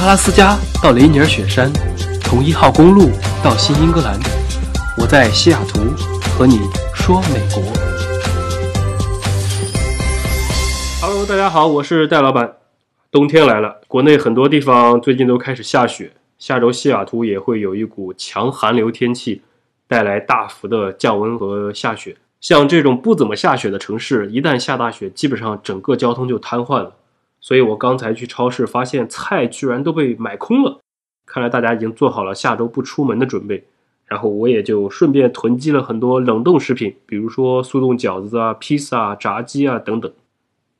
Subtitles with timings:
[0.00, 1.72] 阿拉斯加到雷尼尔雪山，
[2.22, 3.10] 从一号公路
[3.42, 4.16] 到新英格兰，
[4.96, 5.80] 我在西雅图
[6.32, 6.60] 和你
[6.94, 7.60] 说美国。
[11.00, 12.58] Hello，大家好，我是戴老板。
[13.10, 19.42] 冬天来了，国内很多地方最近都开始下雪，下周西雅图也会有一股强寒流天气，
[19.88, 22.16] 带来大幅的降温和下雪。
[22.40, 26.92] 像这种不怎么下雪的城市，一旦下大雪，基本上整个交通就瘫痪了。
[27.40, 30.80] 所以我刚才去超市，发现菜居然都被买空了。
[31.26, 33.64] 看来大家已经做好了下周不出门的准备。
[34.06, 40.10] 然后我也就顺便囤积了很多冷冻食品，比如说速冻饺子啊、披萨啊、炸鸡啊等等。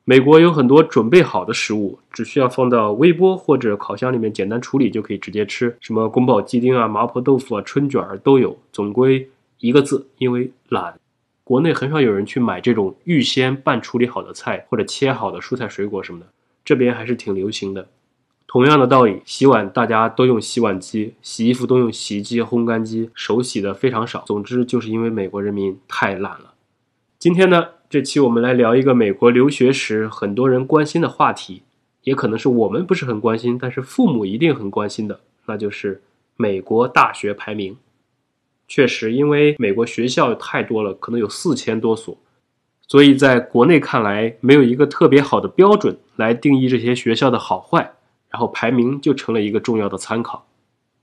[0.03, 5.77] 美国有很多准备好的食物，只需要放到微波或者烤箱里面简单处理就可以直接吃。
[5.79, 8.57] 什么宫保鸡丁啊、麻婆豆腐啊、春卷儿都有。
[8.71, 10.99] 总归一个字，因为懒。
[11.43, 16.25] 国内很少有人去买这种预先半处理好的菜或者切好的蔬菜水果什么的。
[16.69, 17.87] 这边还是挺流行的。
[18.45, 24.23] 同样的道理，洗碗大家都用洗碗机，洗衣服都用洗衣机、烘干机，手洗的非常少。
[24.27, 26.53] 总之，就是因为美国人民太懒了。
[27.17, 31.63] 今天呢，这期我们来聊一个美国留学时很多人关心的话题，
[32.03, 36.03] 也可能是我们不是很关心，但是父母一定很关心的，那就是
[36.35, 37.75] 美国大学排名。
[38.67, 42.15] 确实，因为美国学校太多了，可能有四千多所。
[42.91, 47.91] 所以，在国内看来，没有一个特别好的标准来定义这些学校的好坏，
[48.31, 50.47] 然后排名就成了一个重要的参考。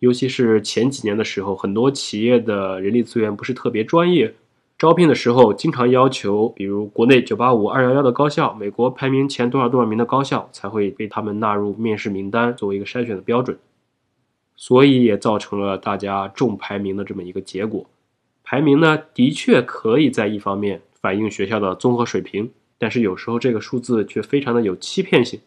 [0.01, 4.35] 尤其是前几年的时候，很多企业的人力资源不是特别专业，
[4.77, 13.57] 招聘的时候经常要求，比如国内九八五、二幺幺的高校，美国排名前多少多少名的高校才会被他们纳入面试名单，作为一个筛选的标准。
[14.57, 17.87] 所以也造成了大家重排名的这么一个结果。
[18.43, 20.83] 排名呢，的确可以在一方面。
[21.07, 25.39] 反映学校的综合水平，但是有时候这个数字却非常的有欺骗性。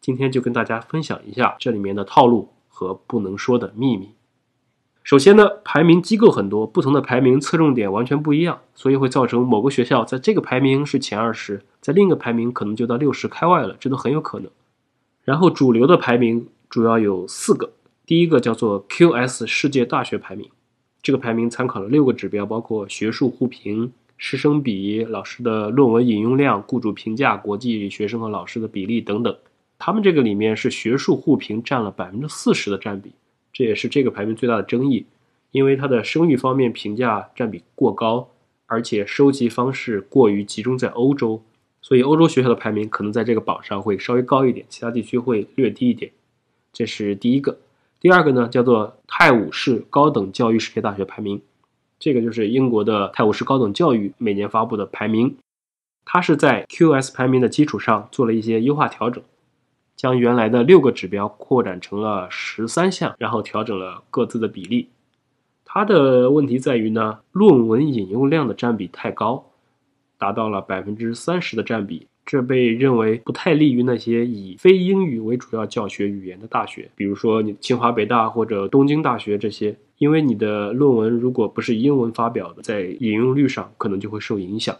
[0.00, 4.10] 今天就跟大家分享一下这里面的套路和不能说的秘密。
[5.02, 14.48] 首先呢，排名机构很多，不同的排名侧重点完全不一样，所以会造成某个学校在这个排名是前二十，在另一个排名可能就到六十开外了，这都很有可能。
[15.24, 17.72] 然后主流的排名主要有四个，
[18.06, 20.48] 第一个叫做 QS 世界大学排名，
[21.02, 23.92] 这个排名参考了六个指标，包括学术互评。
[24.22, 29.34] 师生比、老师的论文引用量、雇主评价、国际学生和老师的比例等等，
[29.78, 33.12] 他们这个里面是学术互评占了百分之四十的占比，
[33.50, 35.06] 这也是这个排名最大的争议，
[35.52, 38.28] 因为它的声誉方面评价占比过高，
[38.66, 41.42] 而且收集方式过于集中在欧洲，
[41.80, 46.12] 所以欧洲学校的排名可能在这个榜上会稍微高一点，其他地区会略低一点。
[46.74, 47.58] 这是第一个，
[47.98, 51.40] 第二个呢叫做泰晤士高等教育世界大学排名。
[52.00, 55.36] 这个就是英国的泰晤士高等教育每年发布的排名，
[56.06, 59.22] 它是在 QS 排名的基础上做了一些优化调整，
[59.96, 64.88] 将原来的六个指标扩展成了十三项，然后调整了各自的比例。
[65.66, 69.44] 它的问题在于呢，论文引用量的占比太高，
[70.16, 79.76] 达到了百分之三十的占比，这被认为不太利于那些以非英语为主要教学语言的大学，比如说你清华、北大或者东京大学这些。
[80.00, 84.74] 因为你的论文如果不是英文发表的，在引用率上可能就会受影响。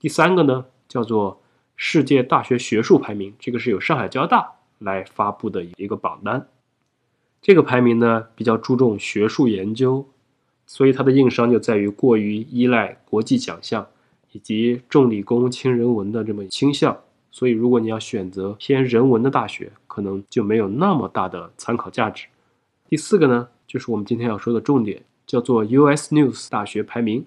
[0.00, 1.40] 第三个呢，叫做
[1.76, 6.48] 世界大学学术排名，这个是由上海交大来发布的一个榜单。
[7.40, 10.04] 这个排名呢比较注重学术研究，
[10.66, 13.86] 所以它的硬伤就在于过于依赖国际奖项
[14.32, 16.98] 以及重理工轻人文的这么倾向。
[17.30, 22.26] 所以如果你要选择偏人文的大学，可能就没有那么大的参考价值。
[22.88, 23.50] 第四个呢？
[23.74, 26.14] 就是我们今天要说的重点，叫做 U.S.
[26.14, 27.26] News 大学排名，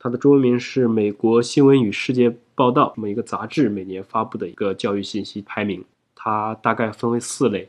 [0.00, 5.84] 它的中文名是美国新闻与世界报道这么一个杂志每年发布的一个教育信息排名。
[6.16, 7.68] 它大概分为四类，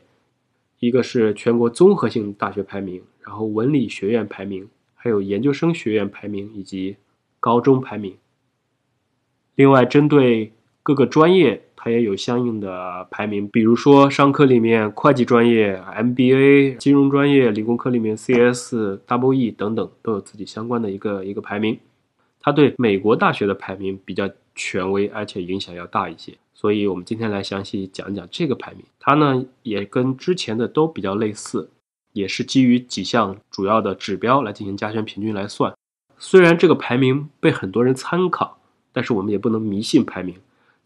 [0.80, 6.96] 一个是全国综合性大学排名，然后文理学院排名，还有研究生学院排名以及
[7.38, 8.16] 高中排名。
[9.54, 10.50] 另外，针对
[10.88, 11.62] 各个专业。
[11.80, 21.78] 它也有相应的排名，比如说商科里面会计专业、MBA、金融专业、理工科里面 CS、Double E 等等都有自己相关的一个一个排名。
[22.40, 26.32] 它对美国大学的排名比较权威，而且影响要大一些。
[26.52, 28.82] 所以我们今天来详细讲讲这个排名。
[28.98, 31.70] 它呢也跟之前的都比较类似，
[32.12, 35.72] 也是基于几项主要的指标来进行加权平均来算。
[36.18, 38.58] 虽然这个排名被很多人参考，
[38.92, 40.34] 但是我们也不能迷信排名。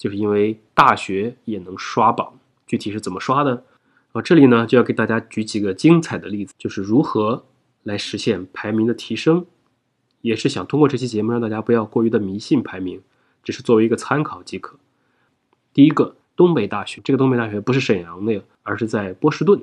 [0.02, 3.62] 就是因为大学也能刷榜，具体是怎么刷的？
[4.10, 7.44] 啊，这里呢就要给大家举几个精彩的例子，就是如何
[7.84, 9.46] 来实现排名的提升，
[10.20, 13.00] 也是想通过这期节目让大家不要过于的迷信排名，
[13.44, 14.76] 只是作为一个参考即可。
[15.72, 19.62] 第一个，东北大学，这个东北大学不是沈阳的，而是在波士顿。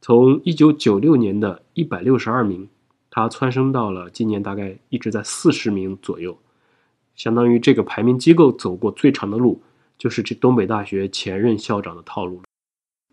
[0.00, 2.68] 从一九九六年的一百六十二名，
[3.08, 6.36] 它蹿升到了今年大概一直在四十名左右，
[7.22, 9.60] 相当于这个排名机构走过最长的路，
[9.98, 12.40] 就是这东北大学前任校长的套路。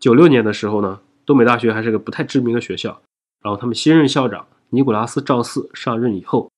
[0.00, 3.02] 九六年的时候呢，东北大学还是个不太知名的学校，
[3.42, 6.50] 然后他们新任校长尼古拉斯赵四上任以后。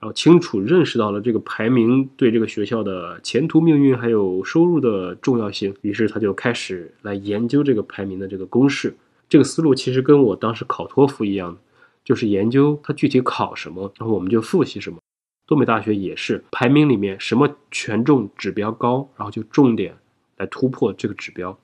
[0.00, 8.96] 然后清楚认识到了这个排名对这个学校的前途命运还有收入的重要性，于是他就开始来研究这个排名的这个公式。
[9.28, 11.58] 这个思路其实跟我当时考托福一样，
[12.02, 14.98] 就是研究它具体考什么，然后我们就复习什么。
[15.48, 19.96] 东北大学也是排名里面什么权重指标高，然后就重点
[20.36, 21.58] 来突破这个指标。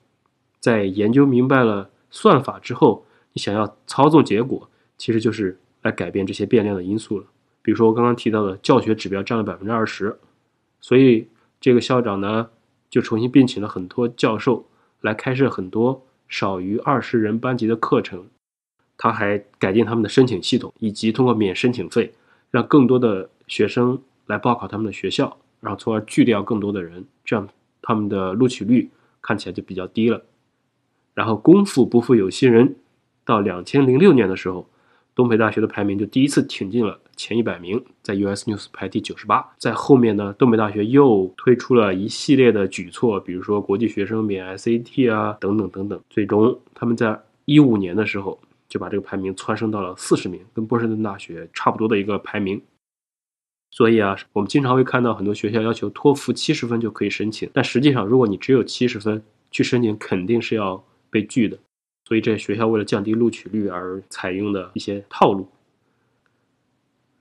[0.59, 4.67] 在研究明白了算法之后，你想要操纵结果，
[4.97, 7.27] 其实就是来改变这些变量的因素了。
[7.61, 10.17] 比如说我刚刚提到的教学指标占了百分之二十，
[10.81, 11.27] 所以
[11.61, 12.49] 这个校长呢
[12.89, 14.67] 就重新聘请了很多教授
[15.01, 18.25] 来开设很多少于二十人班级的课程，
[18.97, 22.11] 他还改进他们的申请系统，以及通过免申请费
[22.49, 27.47] 让更多的学生来报考他们的学校，然后从而拒掉更多的人，这样
[27.81, 28.89] 他们的录取率
[29.21, 30.23] 看起来就比较低了。
[31.13, 32.75] 然后功夫不负有心人，
[33.23, 34.67] 到两千零六年的时候。
[35.15, 39.49] 东北大学的排名就第一次挺进了前一百名，在 US News 排第九十八。
[39.57, 45.97] 在后面呢，东北大学又推出了一系列的举措，比如说国际学生免 SAT 啊，等等等等。
[46.09, 48.37] 最终，他们在一五年的时候
[48.67, 52.61] 就把这个排名蹿升到了四十名，跟波士顿大学差不多的一个排名。
[53.75, 61.59] 所以啊，我们经常会看到很多学校要求托福七十分就可以申请，但实际上，如果你只有七十分去申请，肯定是要被拒的。
[62.07, 65.49] 所以，这学校为了降低录取率而采用的一些套路。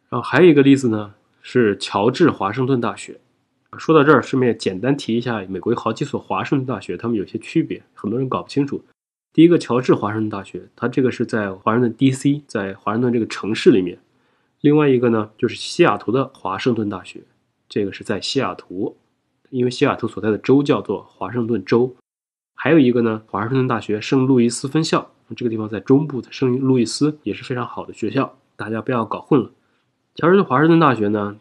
[0.09, 3.19] 然后还有一个例子呢，是乔治华盛顿大学。
[3.77, 8.81] 说到这儿，顺便简单提一下，美国有好几所华盛顿大学，他们有些区别，很多人搞不清楚。
[9.33, 13.99] 第一个，乔治华盛顿大学，它这个是在华盛顿 D.C.，在华盛顿这个城市里面。
[14.65, 17.21] 另外一个呢，就是西雅图的华盛顿大学，
[17.69, 18.97] 这个是在西雅图，
[19.51, 21.95] 因为西雅图所在的州叫做华盛顿州。
[22.55, 29.51] 还有一个呢，华盛顿大学圣路易斯分校，这个地方在中部的圣路易斯也是非常好的学校，大家不要搞混了。
[30.15, 31.37] 乔治华盛顿大学呢，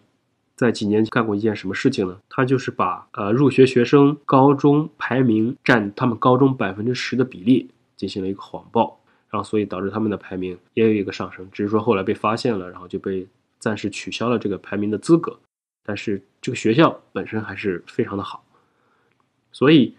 [0.57, 2.17] 在几年干过一件什么事情呢？
[2.27, 8.99] 他就是把呃入学学生高中排名占他们高中百分之十的比例进行了一个谎报，
[9.33, 13.27] 然后所以导致他们的排名也有一个上升，只是说后来被发现了，然后就被
[13.57, 15.38] 暂时取消了这个排名的资格。
[15.83, 18.45] 但是这个学校本身还是非常的好，
[19.51, 19.95] 所以。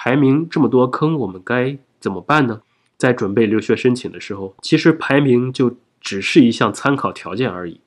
[0.00, 2.62] 排名这么多坑，我们该怎么办呢？
[2.96, 7.80] 在准备留学申请的时候，其实排名就只是一项参考条件而已，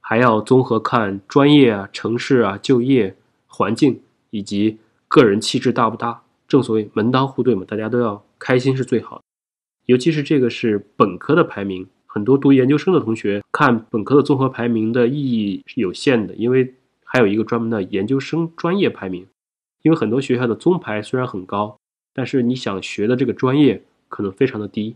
[0.00, 3.14] 还要综合看专业啊、城市啊、就业
[3.46, 4.00] 环境
[4.30, 6.24] 以及个人气质搭不搭。
[6.48, 9.22] 正所谓门当户对嘛，大家都要开心是最好的。
[9.86, 19.26] 尤其是这个是本科的排名，很多读研究生的同学看本科的综合排名的意义是有限的，因为还有一个专门的研究生专业排名。
[19.82, 21.76] 因为很多学校的综排虽然很高，
[22.14, 24.94] 但是你想学的这个专业可能非常的低；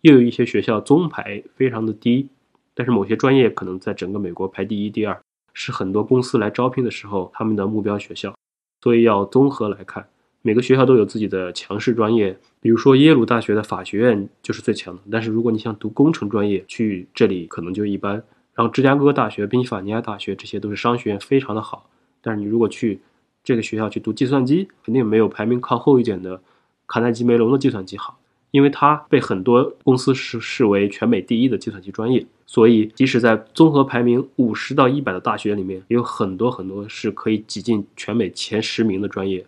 [0.00, 2.28] 又有一些学校综排非常的低，
[2.72, 5.20] 但是某些专业可能在整个美国排第一、第二，
[5.52, 8.34] 是很多公司来招聘的时候他们的目标学校。
[8.82, 10.08] 所以要综合来看，
[10.42, 12.38] 每个学校都有自己的强势专业。
[12.60, 18.22] 比如说耶鲁大学的法学院就是最强的，但是如果你想读工程专业，去这里可能就一般。
[18.54, 21.88] 然后芝加哥大学、宾夕法尼亚大学这些都是商学院，非常的好。
[22.20, 23.00] 但是你如果去，
[23.42, 26.42] 这个学校去读计算机，肯定没有排名靠后一点的
[26.86, 28.18] 卡耐基梅隆的计算机好，
[28.50, 32.26] 因为它被很多公司视视为全美第一的计算机专业。
[32.44, 39.46] 所以，即使在综合排名五十到一百的大学里面，有很多很多是可以挤进全美前十名的专业，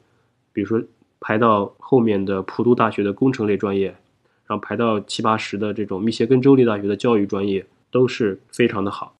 [0.52, 0.82] 比如说
[1.20, 3.88] 排到后面的普渡大学的工程类专业，
[4.46, 9.14] 然后排到七八十的这种密歇根州立大学的教育专业，都是非常的好。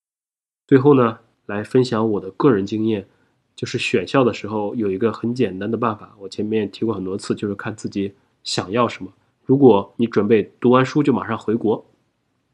[0.67, 3.07] 最后呢，来分享我的个人经验。
[3.55, 9.13] 就是选校的时候有一个很简单的办法，我前面提过很多次，就是看自己想要什么。
[9.45, 11.85] 如果你准备读完书就马上回国，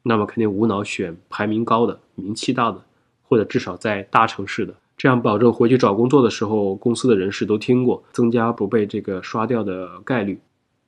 [0.02, 2.84] 那么肯定无脑选排名高的、名气大的，
[3.22, 10.40] 或者至少在大城市的，这样保证回去找工作的时候公司的人事都听过，增加不被这个刷掉的概率。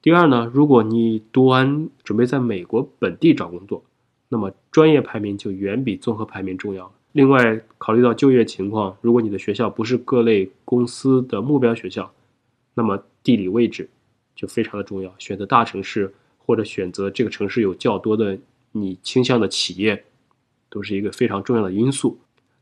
[0.02, 3.84] 第二呢，如果你读完准备在美国本地找工作，
[4.28, 6.92] 那么专业排名就远比综合排名重要。
[7.12, 12.12] 另外，考虑到就业情况，如果你的学校不是各类公司的目标学校，
[12.74, 13.88] 那么地理位置
[14.34, 15.14] 就非常的重要。
[15.18, 18.36] 选择大城市或者选择这个城市有较多的
[18.72, 20.04] 你倾向的企业，
[20.68, 22.18] 都是一个非常重要的因素。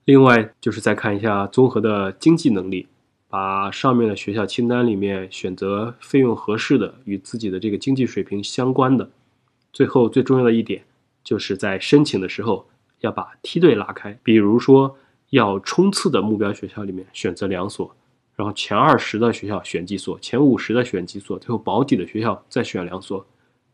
[0.09, 2.89] 另外，就是再看一下综合的经济能力，
[3.29, 9.11] 把上面的学校清单里面选择费用合适的、与自己的这个经济水平相关的，
[9.71, 10.83] 最后最重要的一点，
[11.23, 12.67] 就是在申请的时候
[13.01, 14.97] 要把梯队拉开，比如说
[15.29, 17.95] 要冲刺的目标学校里面选择两所，
[18.35, 23.27] 然后前二十的学校选几所，前五十的选几所，最后保底的学校再选两所，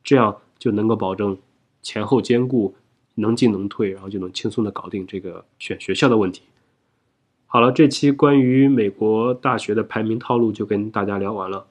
[0.02, 1.38] 这样就能够保证
[1.80, 2.74] 前后兼顾，
[3.14, 6.42] 能进能退，然后就能轻松的搞定这个选学校的问题。
[7.46, 11.66] 好了，这期关于美国大学的排名套路就跟大家聊完了。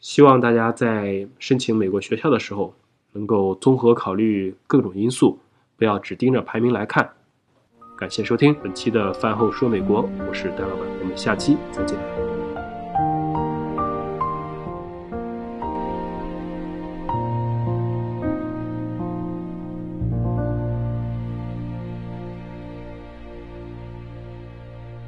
[0.00, 2.74] 希望大家在申请美国学校的时候，
[3.12, 5.38] 能够综合考虑各种因素，
[5.76, 7.08] 不要只盯着排名来看。
[7.96, 12.33] 感谢收听本期的饭后说美国，我是戴老板，我们下期再见。